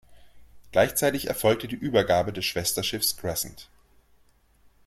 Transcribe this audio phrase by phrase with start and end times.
[0.71, 3.69] Gleichzeitig erfolgte die Übergabe des Schwesterschiffes "Crescent".